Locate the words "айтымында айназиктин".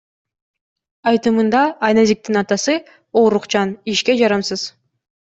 1.09-2.39